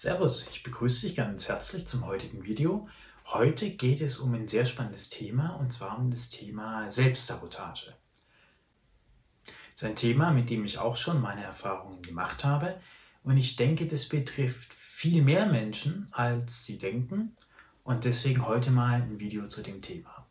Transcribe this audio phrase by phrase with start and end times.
[0.00, 2.88] Servus, ich begrüße dich ganz herzlich zum heutigen Video.
[3.26, 7.96] Heute geht es um ein sehr spannendes Thema und zwar um das Thema Selbstsabotage.
[9.44, 12.80] Das ist ein Thema, mit dem ich auch schon meine Erfahrungen gemacht habe
[13.24, 17.36] und ich denke, das betrifft viel mehr Menschen, als sie denken
[17.82, 20.28] und deswegen heute mal ein Video zu dem Thema.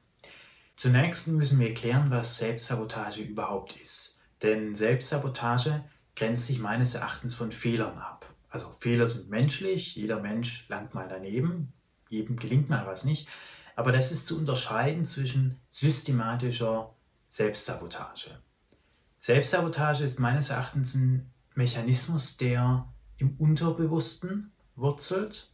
[0.78, 4.22] Zunächst müssen wir klären, was Selbstsabotage überhaupt ist.
[4.42, 5.84] Denn Selbstsabotage
[6.16, 8.17] grenzt sich meines Erachtens von Fehlern ab.
[8.58, 11.74] Also Fehler sind menschlich, jeder Mensch langt mal daneben,
[12.10, 13.28] jedem gelingt mal was nicht.
[13.76, 16.96] Aber das ist zu unterscheiden zwischen systematischer
[17.30, 18.32] Selbstsabotage.
[19.20, 25.52] Selbstsabotage ist meines Erachtens ein Mechanismus, der im Unterbewussten wurzelt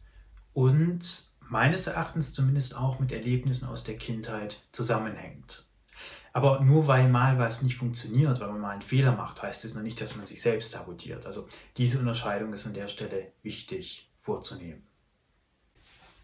[0.54, 5.63] und meines Erachtens zumindest auch mit Erlebnissen aus der Kindheit zusammenhängt.
[6.34, 9.74] Aber nur weil mal was nicht funktioniert, weil man mal einen Fehler macht, heißt es
[9.74, 11.24] noch nicht, dass man sich selbst sabotiert.
[11.26, 14.82] Also diese Unterscheidung ist an der Stelle wichtig vorzunehmen.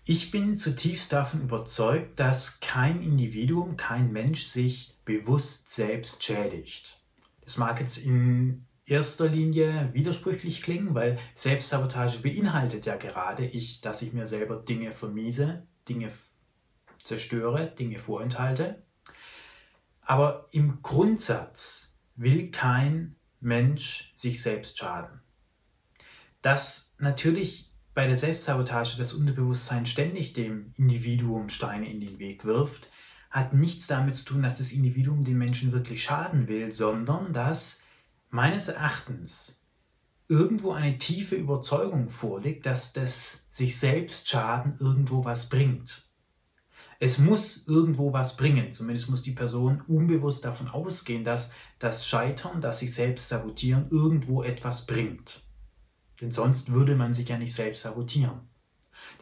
[0.05, 7.01] Ich bin zutiefst davon überzeugt, dass kein Individuum, kein Mensch sich bewusst selbst schädigt.
[7.43, 14.03] Das mag jetzt in erster Linie widersprüchlich klingen, weil Selbstsabotage beinhaltet ja gerade ich, dass
[14.03, 16.11] ich mir selber Dinge vermiese, Dinge
[17.05, 18.83] zerstöre, Dinge vorenthalte.
[20.11, 25.21] Aber im Grundsatz will kein Mensch sich selbst schaden.
[26.43, 32.91] Dass natürlich bei der Selbstsabotage das Unterbewusstsein ständig dem Individuum Steine in den Weg wirft,
[33.31, 37.85] hat nichts damit zu tun, dass das Individuum den Menschen wirklich schaden will, sondern dass
[38.31, 39.69] meines Erachtens
[40.27, 46.10] irgendwo eine tiefe Überzeugung vorliegt, dass das sich selbst Schaden irgendwo was bringt.
[47.03, 52.61] Es muss irgendwo was bringen, zumindest muss die Person unbewusst davon ausgehen, dass das Scheitern,
[52.61, 55.43] das sich selbst sabotieren, irgendwo etwas bringt.
[56.21, 58.41] Denn sonst würde man sich ja nicht selbst sabotieren.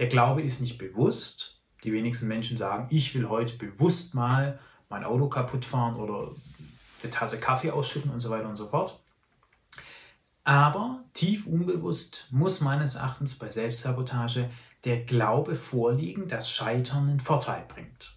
[0.01, 1.63] Der Glaube ist nicht bewusst.
[1.85, 6.33] Die wenigsten Menschen sagen, ich will heute bewusst mal mein Auto kaputt fahren oder
[7.01, 9.01] eine Tasse Kaffee ausschütten und so weiter und so fort.
[10.43, 14.51] Aber tief unbewusst muss meines Erachtens bei Selbstsabotage
[14.89, 18.17] der Glaube vorliegen, dass Scheitern einen Vorteil bringt.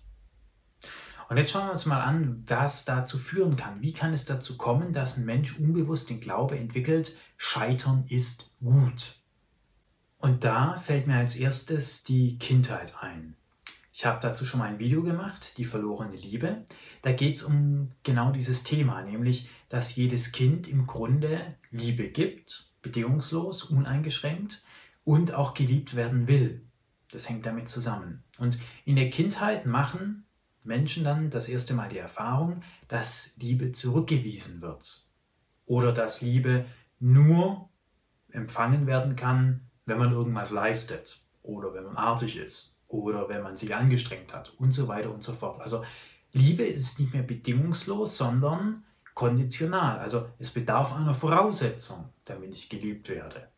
[1.27, 3.81] Und jetzt schauen wir uns mal an, was dazu führen kann.
[3.81, 9.17] Wie kann es dazu kommen, dass ein Mensch unbewusst den Glaube entwickelt, Scheitern ist gut?
[10.17, 13.35] Und da fällt mir als erstes die Kindheit ein.
[13.91, 16.65] Ich habe dazu schon mal ein Video gemacht, die verlorene Liebe.
[17.01, 22.71] Da geht es um genau dieses Thema, nämlich, dass jedes Kind im Grunde Liebe gibt,
[22.81, 24.63] bedingungslos, uneingeschränkt
[25.03, 26.65] und auch geliebt werden will.
[27.11, 28.23] Das hängt damit zusammen.
[28.37, 30.25] Und in der Kindheit machen
[30.63, 35.05] Menschen dann das erste Mal die Erfahrung, dass Liebe zurückgewiesen wird.
[35.65, 36.65] Oder dass Liebe
[36.99, 37.69] nur
[38.31, 41.23] empfangen werden kann, wenn man irgendwas leistet.
[41.43, 45.23] Oder wenn man artig ist oder wenn man sich angestrengt hat und so weiter und
[45.23, 45.61] so fort.
[45.61, 45.83] Also
[46.33, 48.83] Liebe ist nicht mehr bedingungslos, sondern
[49.13, 49.99] konditional.
[49.99, 53.50] Also es bedarf einer Voraussetzung, damit ich geliebt werde.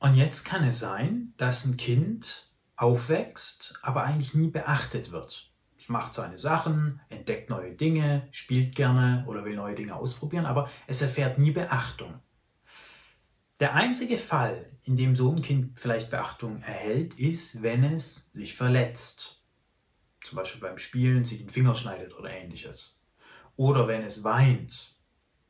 [0.00, 5.52] Und jetzt kann es sein, dass ein Kind aufwächst, aber eigentlich nie beachtet wird.
[5.78, 10.70] Es macht seine Sachen, entdeckt neue Dinge, spielt gerne oder will neue Dinge ausprobieren, aber
[10.86, 12.20] es erfährt nie Beachtung.
[13.60, 18.54] Der einzige Fall, in dem so ein Kind vielleicht Beachtung erhält, ist, wenn es sich
[18.56, 19.42] verletzt.
[20.24, 23.02] Zum Beispiel beim Spielen sich den Finger schneidet oder ähnliches.
[23.56, 24.96] Oder wenn es weint.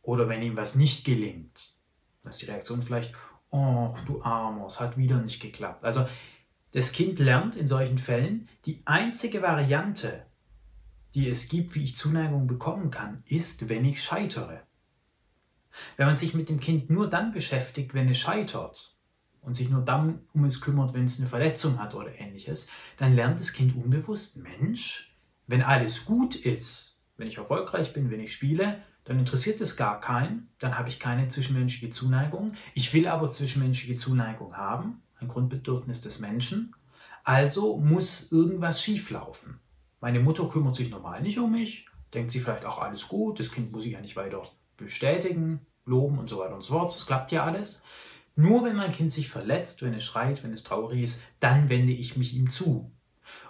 [0.03, 1.75] Oder wenn ihm was nicht gelingt.
[2.23, 3.15] Dann ist die Reaktion vielleicht,
[3.51, 5.85] oh, du Armer, es hat wieder nicht geklappt.
[5.85, 6.07] Also
[6.73, 10.27] das Kind lernt in solchen Fällen, die einzige Variante,
[11.15, 14.63] die es gibt, wie ich Zuneigung bekommen kann, ist, wenn ich scheitere.
[15.97, 18.97] Wenn man sich mit dem Kind nur dann beschäftigt, wenn es scheitert
[19.41, 22.69] und sich nur dann um es kümmert, wenn es eine Verletzung hat oder ähnliches,
[22.99, 28.21] dann lernt das Kind unbewusst, Mensch, wenn alles gut ist, wenn ich erfolgreich bin, wenn
[28.21, 32.53] ich spiele, dann interessiert es gar keinen, dann habe ich keine zwischenmenschliche Zuneigung.
[32.75, 36.77] Ich will aber zwischenmenschliche Zuneigung haben, ein Grundbedürfnis des Menschen.
[37.25, 39.59] Also muss irgendwas schieflaufen.
[40.01, 43.51] Meine Mutter kümmert sich normal nicht um mich, denkt sie vielleicht auch alles gut, das
[43.51, 44.43] Kind muss ich ja nicht weiter
[44.77, 46.95] bestätigen, loben und so weiter und so fort.
[46.95, 47.83] Das klappt ja alles.
[48.37, 51.93] Nur wenn mein Kind sich verletzt, wenn es schreit, wenn es traurig ist, dann wende
[51.93, 52.93] ich mich ihm zu.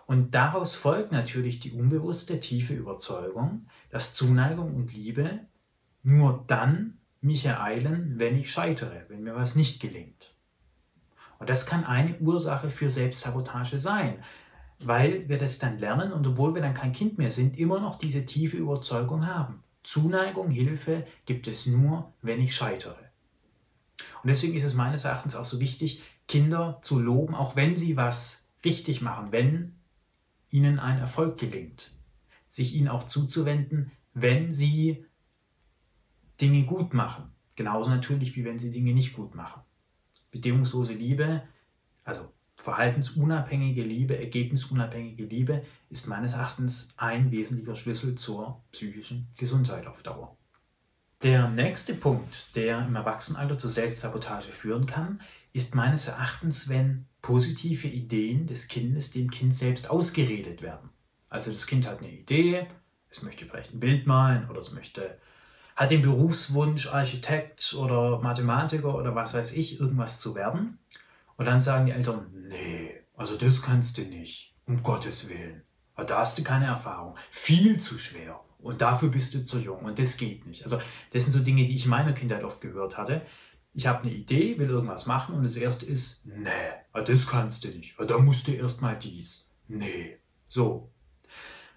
[0.06, 5.49] Und daraus folgt natürlich die unbewusste, tiefe Überzeugung, dass Zuneigung und Liebe
[6.02, 10.34] nur dann mich ereilen, wenn ich scheitere, wenn mir was nicht gelingt.
[11.38, 14.22] Und das kann eine Ursache für Selbstsabotage sein,
[14.78, 17.98] weil wir das dann lernen und obwohl wir dann kein Kind mehr sind, immer noch
[17.98, 19.62] diese tiefe Überzeugung haben.
[19.82, 23.10] Zuneigung, Hilfe gibt es nur, wenn ich scheitere.
[24.22, 27.96] Und deswegen ist es meines Erachtens auch so wichtig, Kinder zu loben, auch wenn sie
[27.96, 29.74] was richtig machen, wenn
[30.50, 31.92] ihnen ein Erfolg gelingt.
[32.48, 35.06] Sich ihnen auch zuzuwenden, wenn sie
[36.40, 37.32] Dinge gut machen.
[37.56, 39.62] Genauso natürlich, wie wenn sie Dinge nicht gut machen.
[40.30, 41.42] Bedingungslose Liebe,
[42.04, 50.02] also verhaltensunabhängige Liebe, ergebnisunabhängige Liebe, ist meines Erachtens ein wesentlicher Schlüssel zur psychischen Gesundheit auf
[50.02, 50.36] Dauer.
[51.22, 55.20] Der nächste Punkt, der im Erwachsenenalter zur Selbstsabotage führen kann,
[55.52, 60.90] ist meines Erachtens, wenn positive Ideen des Kindes dem Kind selbst ausgeredet werden.
[61.28, 62.66] Also das Kind hat eine Idee,
[63.10, 65.18] es möchte vielleicht ein Bild malen oder es möchte
[65.80, 70.78] hat den Berufswunsch, Architekt oder Mathematiker oder was weiß ich, irgendwas zu werden.
[71.38, 75.62] Und dann sagen die Eltern, nee, also das kannst du nicht, um Gottes Willen.
[75.96, 78.40] Da hast du keine Erfahrung, viel zu schwer.
[78.58, 80.64] Und dafür bist du zu jung und das geht nicht.
[80.64, 80.78] Also
[81.14, 83.22] das sind so Dinge, die ich in meiner Kindheit oft gehört hatte.
[83.72, 86.50] Ich habe eine Idee, will irgendwas machen und das erste ist, nee,
[86.92, 87.94] das kannst du nicht.
[87.98, 89.50] Da musst du erst mal dies.
[89.66, 90.18] Nee.
[90.46, 90.90] So,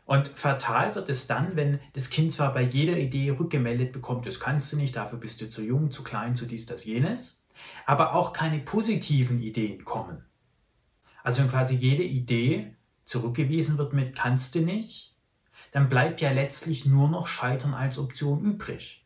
[0.06, 4.40] und fatal wird es dann, wenn das Kind zwar bei jeder Idee rückgemeldet bekommt, das
[4.40, 7.46] kannst du nicht, dafür bist du zu jung, zu klein, zu dies, das, jenes,
[7.86, 10.26] aber auch keine positiven Ideen kommen.
[11.24, 15.16] Also wenn quasi jede Idee zurückgewiesen wird mit kannst du nicht,
[15.72, 19.06] dann bleibt ja letztlich nur noch Scheitern als Option übrig.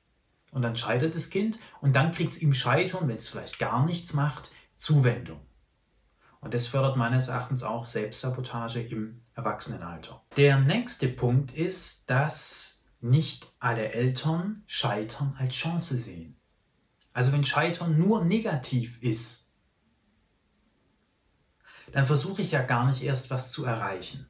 [0.51, 3.85] Und dann scheitert das Kind und dann kriegt es im Scheitern, wenn es vielleicht gar
[3.85, 5.41] nichts macht, Zuwendung.
[6.39, 10.23] Und das fördert meines Erachtens auch Selbstsabotage im Erwachsenenalter.
[10.35, 16.35] Der nächste Punkt ist, dass nicht alle Eltern Scheitern als Chance sehen.
[17.13, 19.55] Also wenn Scheitern nur negativ ist,
[21.91, 24.27] dann versuche ich ja gar nicht erst was zu erreichen.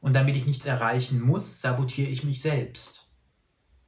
[0.00, 3.14] Und damit ich nichts erreichen muss, sabotiere ich mich selbst.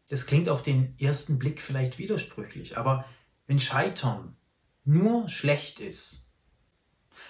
[0.08, 3.04] Das klingt auf den ersten Blick vielleicht widersprüchlich, aber
[3.46, 4.34] wenn Scheitern
[4.84, 6.27] nur schlecht ist,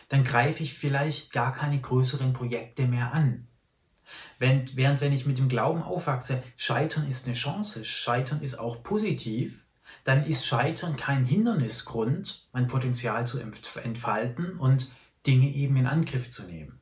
[0.09, 3.47] dann greife ich vielleicht gar keine größeren Projekte mehr an.
[4.39, 8.83] Wenn, während wenn ich mit dem Glauben aufwachse, Scheitern ist eine Chance, Scheitern ist auch
[8.83, 9.65] positiv,
[10.05, 14.91] dann ist Scheitern kein Hindernisgrund, mein Potenzial zu entfalten und
[15.27, 16.81] Dinge eben in Angriff zu nehmen.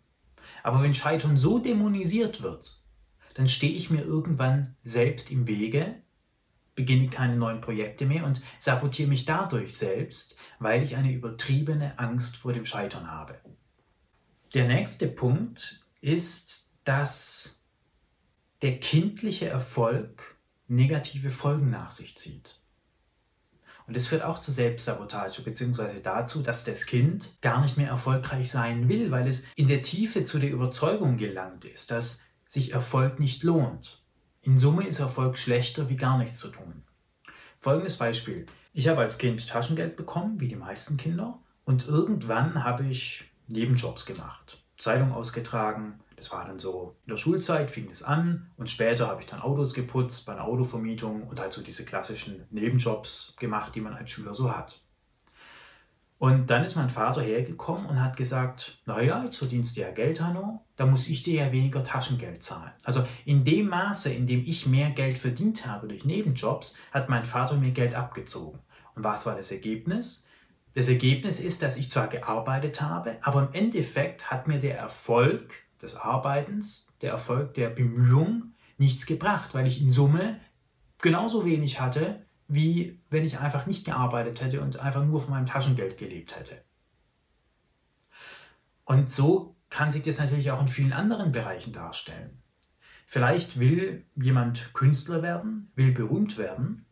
[0.63, 2.83] Aber wenn Scheitern so dämonisiert wird,
[3.35, 5.97] dann stehe ich mir irgendwann selbst im Wege
[6.77, 12.37] beginne keine neuen Projekte mehr und sabotiere mich dadurch selbst, weil ich eine übertriebene Angst
[12.37, 13.41] vor dem Scheitern habe.
[14.55, 17.65] Der nächste Punkt ist, dass
[18.63, 20.37] der kindliche Erfolg
[20.69, 22.61] negative Folgen nach sich zieht.
[23.87, 28.51] Und es führt auch zur Selbstsabotage, beziehungsweise dazu, dass das Kind gar nicht mehr erfolgreich
[28.51, 33.21] sein will, weil es in der Tiefe zu der Überzeugung gelangt ist, dass sich Erfolg
[33.21, 34.03] nicht lohnt.
[34.47, 36.85] In Summe ist Erfolg schlechter wie gar nichts zu tun.
[37.59, 38.47] Folgendes Beispiel.
[38.73, 44.07] Ich habe als Kind Taschengeld bekommen, wie die meisten Kinder, und irgendwann habe ich Nebenjobs
[44.07, 44.63] gemacht.
[44.79, 49.21] Zeitung ausgetragen, das war dann so, in der Schulzeit fing es an und später habe
[49.21, 53.81] ich dann Autos geputzt bei einer Autovermietung und halt so diese klassischen Nebenjobs gemacht, die
[53.81, 54.81] man als Schüler so hat.
[56.19, 60.21] Und dann ist mein Vater hergekommen und hat gesagt, naja, jetzt verdienst du ja Geld,
[60.23, 62.73] Hanno, da muss ich dir ja weniger Taschengeld zahlen.
[62.85, 67.27] Also in dem Maße, in dem ich mehr Geld verdient habe durch Nebenjobs, hat mein
[67.27, 68.61] Vater mir Geld abgezogen.
[68.95, 70.27] Und was war das Ergebnis?
[70.75, 75.53] Das Ergebnis ist, dass ich zwar gearbeitet habe, aber im Endeffekt hat mir der Erfolg
[75.83, 80.41] des Arbeitens, der Erfolg der Bemühung nichts gebracht, weil ich in Summe
[81.01, 85.47] genauso wenig hatte, wie wenn ich einfach nicht gearbeitet hätte und einfach nur von meinem
[85.47, 86.63] Taschengeld gelebt hätte.
[88.85, 92.39] Und so kann sich das natürlich auch in vielen anderen Bereichen darstellen.
[93.07, 96.87] Vielleicht will jemand Künstler werden, will berühmt werden,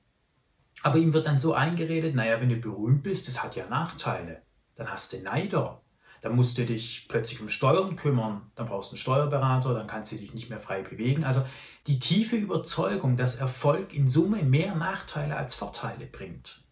[0.83, 4.43] aber ihm wird dann so eingeredet, naja, wenn du berühmt bist, das hat ja Nachteile.
[4.75, 5.81] Dann hast du Neider,
[6.25, 10.11] dann musst du dich plötzlich um Steuern kümmern, dann brauchst du einen Steuerberater, dann kannst
[10.11, 11.23] du dich nicht mehr frei bewegen.
[11.23, 11.45] Also
[11.87, 16.65] die tiefe Überzeugung, dass Erfolg in Summe mehr Nachteile als Vorteile bringt,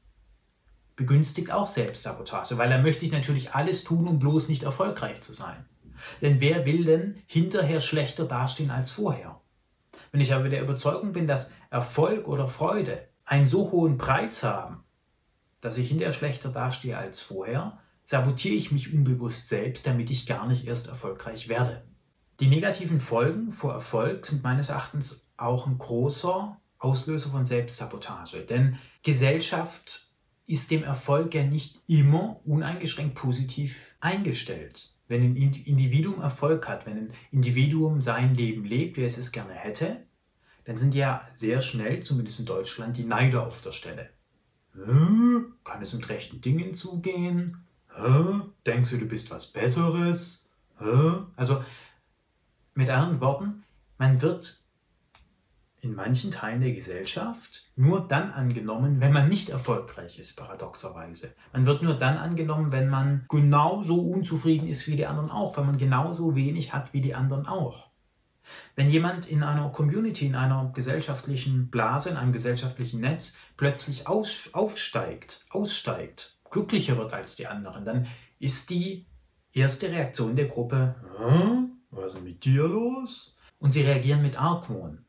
[0.96, 5.34] begünstigt auch Selbstsabotage, weil da möchte ich natürlich alles tun, um bloß nicht erfolgreich zu
[5.34, 5.66] sein.
[6.22, 9.38] Denn wer will denn hinterher schlechter dastehen als vorher?
[10.12, 14.82] Wenn ich aber der Überzeugung bin, dass Erfolg oder Freude einen so hohen Preis haben,
[15.60, 17.78] dass ich hinterher schlechter dastehe als vorher,
[18.12, 21.82] sabotiere ich mich unbewusst selbst, damit ich gar nicht erst erfolgreich werde.
[22.40, 28.40] Die negativen Folgen vor Erfolg sind meines Erachtens auch ein großer Auslöser von Selbstsabotage.
[28.42, 30.10] Denn Gesellschaft
[30.46, 34.94] ist dem Erfolg ja nicht immer uneingeschränkt positiv eingestellt.
[35.08, 39.54] Wenn ein Individuum Erfolg hat, wenn ein Individuum sein Leben lebt, wie es es gerne
[39.54, 40.04] hätte,
[40.64, 44.10] dann sind ja sehr schnell, zumindest in Deutschland, die Neider auf der Stelle.
[45.64, 47.64] Kann es mit rechten Dingen zugehen?
[47.96, 48.40] Hä?
[48.66, 50.50] Denkst du, du bist was Besseres?
[50.78, 51.22] Hä?
[51.36, 51.62] Also
[52.74, 53.64] mit anderen Worten,
[53.98, 54.62] man wird
[55.82, 61.34] in manchen Teilen der Gesellschaft nur dann angenommen, wenn man nicht erfolgreich ist, paradoxerweise.
[61.52, 65.66] Man wird nur dann angenommen, wenn man genauso unzufrieden ist wie die anderen auch, wenn
[65.66, 67.88] man genauso wenig hat wie die anderen auch.
[68.76, 74.50] Wenn jemand in einer Community, in einer gesellschaftlichen Blase, in einem gesellschaftlichen Netz plötzlich aus,
[74.52, 78.06] aufsteigt, aussteigt, glücklicher wird als die anderen, dann
[78.38, 79.06] ist die
[79.52, 80.94] erste Reaktion der Gruppe,
[81.90, 83.38] was ist mit dir los?
[83.58, 85.04] Und sie reagieren mit Argwohn.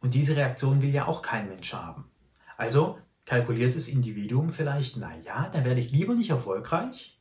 [0.00, 2.10] Und diese Reaktion will ja auch kein Mensch haben.
[2.56, 7.18] Also kalkuliert das Individuum vielleicht, naja, dann werde ich lieber nicht erfolgreich,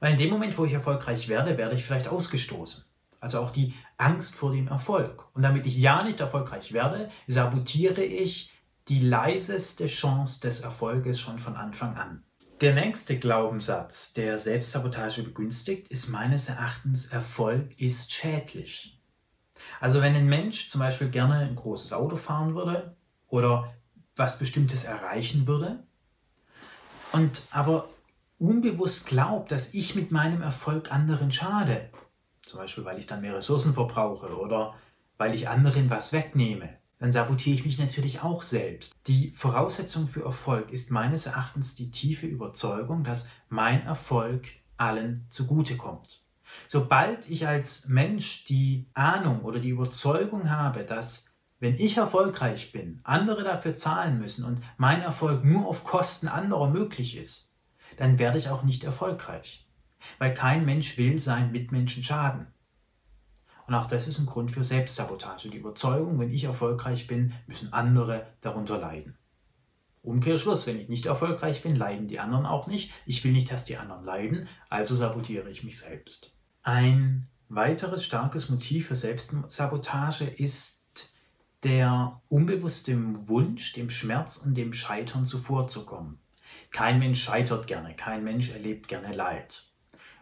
[0.00, 2.84] weil in dem Moment, wo ich erfolgreich werde, werde ich vielleicht ausgestoßen.
[3.20, 5.24] Also auch die Angst vor dem Erfolg.
[5.34, 8.52] Und damit ich ja nicht erfolgreich werde, sabotiere ich
[8.88, 12.22] die leiseste Chance des Erfolges schon von Anfang an.
[12.62, 18.98] Der nächste Glaubenssatz, der Selbstsabotage begünstigt, ist meines Erachtens, Erfolg ist schädlich.
[19.78, 22.96] Also wenn ein Mensch zum Beispiel gerne ein großes Auto fahren würde
[23.28, 23.74] oder
[24.16, 25.82] was Bestimmtes erreichen würde
[27.12, 27.90] und aber
[28.38, 31.90] unbewusst glaubt, dass ich mit meinem Erfolg anderen schade,
[32.40, 34.74] zum Beispiel weil ich dann mehr Ressourcen verbrauche oder
[35.18, 38.94] weil ich anderen was wegnehme, dann sabotiere ich mich natürlich auch selbst.
[39.06, 46.22] Die Voraussetzung für Erfolg ist meines Erachtens die tiefe Überzeugung, dass mein Erfolg allen zugutekommt.
[46.68, 53.00] Sobald ich als Mensch die Ahnung oder die Überzeugung habe, dass wenn ich erfolgreich bin,
[53.02, 57.54] andere dafür zahlen müssen und mein Erfolg nur auf Kosten anderer möglich ist,
[57.96, 59.66] dann werde ich auch nicht erfolgreich.
[60.18, 62.46] Weil kein Mensch will seinen Mitmenschen schaden.
[63.66, 65.50] Und auch das ist ein Grund für Selbstsabotage.
[65.50, 69.16] Die Überzeugung, wenn ich erfolgreich bin, müssen andere darunter leiden.
[70.02, 72.92] Umkehrschluss, wenn ich nicht erfolgreich bin, leiden die anderen auch nicht.
[73.06, 76.32] Ich will nicht, dass die anderen leiden, also sabotiere ich mich selbst.
[76.62, 81.12] Ein weiteres starkes Motiv für Selbstsabotage ist
[81.64, 82.96] der unbewusste
[83.28, 86.20] Wunsch, dem Schmerz und dem Scheitern zuvorzukommen.
[86.70, 89.64] Kein Mensch scheitert gerne, kein Mensch erlebt gerne Leid.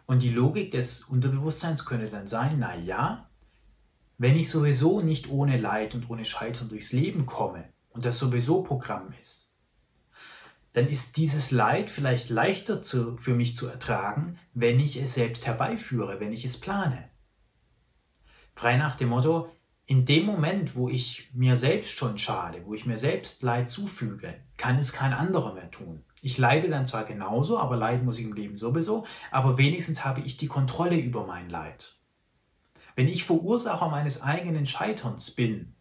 [0.07, 3.29] Und die Logik des Unterbewusstseins könnte dann sein, na ja,
[4.17, 8.63] wenn ich sowieso nicht ohne Leid und ohne Scheitern durchs Leben komme und das sowieso
[8.63, 9.53] Programm ist,
[10.73, 15.45] dann ist dieses Leid vielleicht leichter zu, für mich zu ertragen, wenn ich es selbst
[15.45, 17.09] herbeiführe, wenn ich es plane.
[18.55, 19.49] Frei nach dem Motto,
[19.85, 24.33] in dem Moment, wo ich mir selbst schon schade, wo ich mir selbst Leid zufüge,
[24.57, 26.03] kann es kein anderer mehr tun.
[26.21, 30.21] Ich leide dann zwar genauso, aber Leid muss ich im Leben sowieso, aber wenigstens habe
[30.21, 31.99] ich die Kontrolle über mein Leid.
[32.95, 35.75] Wenn ich Verursacher meines eigenen Scheiterns bin,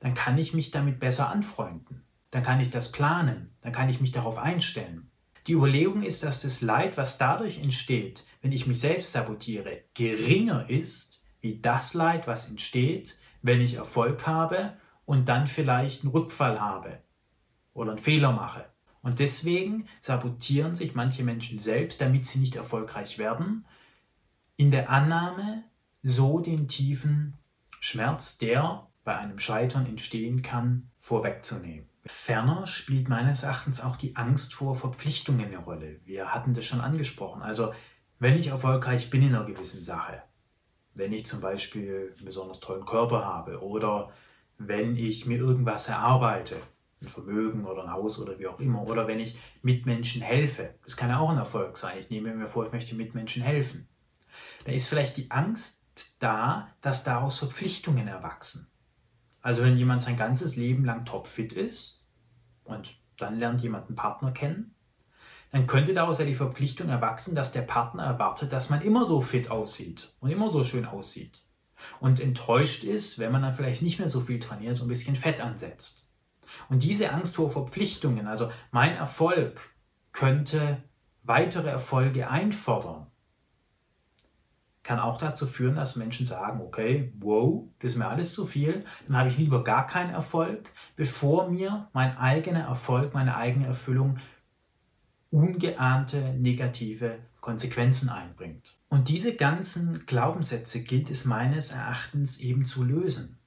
[0.00, 4.00] dann kann ich mich damit besser anfreunden dann kann ich das planen, dann kann ich
[4.02, 5.10] mich darauf einstellen.
[5.46, 10.68] Die Überlegung ist, dass das Leid, was dadurch entsteht, wenn ich mich selbst sabotiere, geringer
[10.68, 16.60] ist wie das Leid, was entsteht, wenn ich Erfolg habe und dann vielleicht einen Rückfall
[16.60, 16.98] habe
[17.72, 18.66] oder einen Fehler mache.
[19.02, 23.64] Und deswegen sabotieren sich manche Menschen selbst, damit sie nicht erfolgreich werden,
[24.56, 25.64] in der Annahme,
[26.08, 27.34] so den tiefen
[27.80, 31.88] Schmerz, der bei einem Scheitern entstehen kann, vorwegzunehmen.
[32.06, 35.98] Ferner spielt meines Erachtens auch die Angst vor Verpflichtungen eine Rolle.
[36.04, 37.42] Wir hatten das schon angesprochen.
[37.42, 37.74] Also
[38.20, 40.22] wenn ich erfolgreich bin in einer gewissen Sache,
[40.94, 44.12] wenn ich zum Beispiel einen besonders tollen Körper habe oder
[44.58, 46.54] wenn ich mir irgendwas erarbeite,
[47.02, 50.96] ein Vermögen oder ein Haus oder wie auch immer, oder wenn ich Mitmenschen helfe, das
[50.96, 51.98] kann ja auch ein Erfolg sein.
[51.98, 53.88] Ich nehme mir vor, ich möchte Mitmenschen helfen.
[54.64, 55.85] Da ist vielleicht die Angst
[56.22, 58.68] da, dass daraus Verpflichtungen erwachsen.
[59.42, 62.04] Also wenn jemand sein ganzes Leben lang topfit ist
[62.64, 64.74] und dann lernt jemand einen Partner kennen,
[65.52, 69.20] dann könnte daraus ja die Verpflichtung erwachsen, dass der Partner erwartet, dass man immer so
[69.20, 71.44] fit aussieht und immer so schön aussieht.
[72.00, 75.16] Und enttäuscht ist, wenn man dann vielleicht nicht mehr so viel trainiert und ein bisschen
[75.16, 76.10] Fett ansetzt.
[76.68, 79.60] Und diese Angst vor Verpflichtungen, also mein Erfolg
[80.12, 80.82] könnte
[81.22, 83.06] weitere Erfolge einfordern,
[84.86, 88.84] kann auch dazu führen, dass Menschen sagen, okay, wow, das ist mir alles zu viel,
[89.08, 94.18] dann habe ich lieber gar keinen Erfolg, bevor mir mein eigener Erfolg, meine eigene Erfüllung
[95.32, 98.76] ungeahnte negative Konsequenzen einbringt.
[98.88, 103.38] Und diese ganzen Glaubenssätze gilt es meines Erachtens eben zu lösen.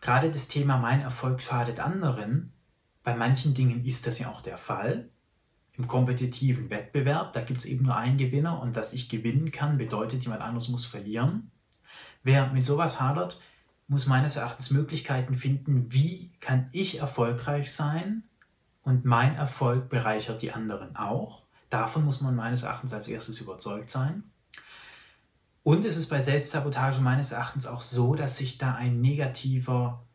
[0.00, 2.52] Gerade das Thema mein Erfolg schadet anderen,
[3.02, 5.08] bei manchen Dingen ist das ja auch der Fall,
[5.78, 9.78] im kompetitiven Wettbewerb, da gibt es eben nur einen Gewinner und dass ich gewinnen kann,
[9.78, 11.50] bedeutet, jemand anderes muss verlieren.
[12.22, 13.40] Wer mit sowas hadert,
[13.88, 18.24] muss meines Erachtens Möglichkeiten finden, wie kann ich erfolgreich sein
[18.82, 21.42] und mein Erfolg bereichert die anderen auch.
[21.70, 24.24] Davon muss man meines Erachtens als erstes überzeugt sein.
[25.62, 30.06] Und es ist bei Selbstsabotage meines Erachtens auch so, dass sich da ein negativer,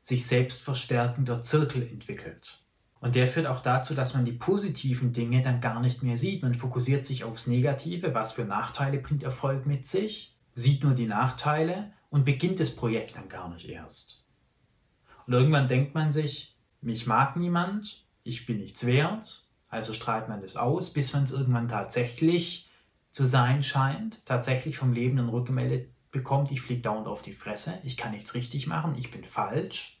[0.00, 2.64] sich selbst verstärkender Zirkel entwickelt.
[3.00, 6.42] Und der führt auch dazu, dass man die positiven Dinge dann gar nicht mehr sieht.
[6.42, 11.06] Man fokussiert sich aufs Negative, was für Nachteile bringt Erfolg mit sich, sieht nur die
[11.06, 14.22] Nachteile und beginnt das Projekt dann gar nicht erst.
[15.26, 20.42] Und irgendwann denkt man sich, mich mag niemand, ich bin nichts wert, also strahlt man
[20.42, 22.68] das aus, bis man es irgendwann tatsächlich
[23.12, 27.78] zu sein scheint, tatsächlich vom Leben dann rückgemeldet bekommt, ich fliege dauernd auf die Fresse,
[27.84, 29.99] ich kann nichts richtig machen, ich bin falsch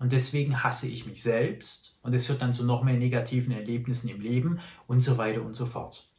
[0.00, 4.08] und deswegen hasse ich mich selbst und es führt dann zu noch mehr negativen Erlebnissen
[4.08, 6.10] im Leben und so weiter und so fort.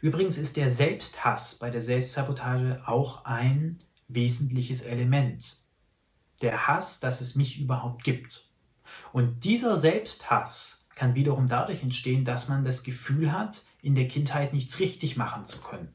[0.00, 5.58] Übrigens ist der Selbsthass bei der Selbstsabotage auch ein wesentliches Element.
[6.40, 8.50] Der Hass, dass es mich überhaupt gibt.
[9.12, 14.54] Und dieser Selbsthass kann wiederum dadurch entstehen, dass man das Gefühl hat, in der Kindheit
[14.54, 15.94] nichts richtig machen zu können.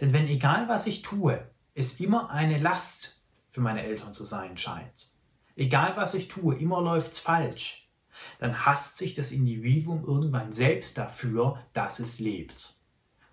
[0.00, 4.56] Denn wenn egal was ich tue, es immer eine Last für meine Eltern zu sein
[4.56, 5.11] scheint,
[5.56, 7.88] egal was ich tue, immer läuft's falsch,
[8.38, 12.76] dann hasst sich das Individuum irgendwann selbst dafür, dass es lebt.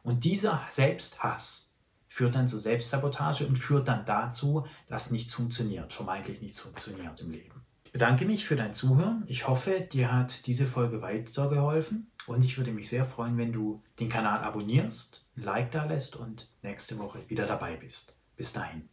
[0.04, 6.42] Und dieser Selbsthass führt dann zur Selbstsabotage und führt dann dazu, dass nichts funktioniert, vermeintlich
[6.42, 7.66] nichts funktioniert im Leben.
[7.84, 9.24] Ich bedanke mich für dein Zuhören.
[9.28, 13.82] Ich hoffe, dir hat diese Folge weitergeholfen und ich würde mich sehr freuen, wenn du
[14.00, 18.16] den Kanal abonnierst, ein Like da lässt und nächste Woche wieder dabei bist.
[18.36, 18.90] Bis dahin.